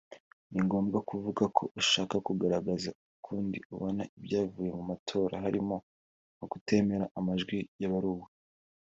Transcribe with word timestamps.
ni 0.51 0.59
ngombwa 0.65 0.99
kuvuga 1.09 1.43
ko 1.57 1.63
ushaka 1.79 2.15
kugaragaza 2.27 2.89
ukundi 3.15 3.57
abona 3.71 4.03
ibyavuye 4.17 4.71
mu 4.77 4.83
matora 4.91 5.35
harimo 5.45 5.75
nko 6.35 6.45
kutemera 6.51 7.05
amajwi 7.19 7.57
yabaruwe 7.81 8.27